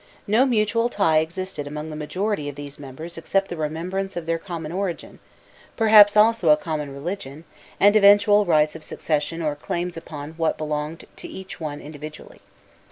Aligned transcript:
No 0.25 0.47
mutual 0.47 0.89
tie 0.89 1.19
existed 1.19 1.67
among 1.67 1.91
the 1.91 1.95
majority 1.95 2.49
of 2.49 2.55
these 2.55 2.79
members 2.79 3.19
except 3.19 3.49
the 3.49 3.55
remembrance 3.55 4.15
of 4.15 4.25
their 4.25 4.39
common 4.39 4.71
origin, 4.71 5.19
perhaps 5.77 6.17
also 6.17 6.49
a 6.49 6.57
common 6.57 6.91
religion, 6.91 7.43
and 7.79 7.95
eventual 7.95 8.43
rights 8.43 8.75
of 8.75 8.83
succession 8.83 9.43
or 9.43 9.55
claims 9.55 9.95
upon 9.97 10.31
what 10.37 10.57
belonged 10.57 11.05
to 11.17 11.27
each 11.27 11.59
one 11.61 11.79
individually. 11.79 12.41